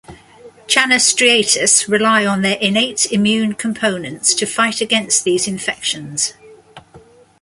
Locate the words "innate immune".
2.57-3.53